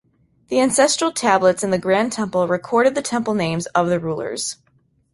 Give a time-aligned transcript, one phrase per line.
[0.47, 4.57] The ancestral tablets in the grand temple recorded the temple names of the rulers.